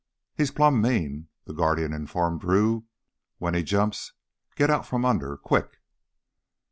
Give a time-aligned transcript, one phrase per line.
[0.33, 2.85] "He's plumb mean," the guardian informed Drew.
[3.37, 4.13] "When he jumps,
[4.55, 5.77] get out from under quick!"